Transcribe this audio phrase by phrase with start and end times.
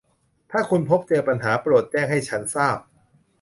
[0.51, 2.77] ถ้าคุณพบเจอปัญหา โปรดแจ้งให้ฉันทราบ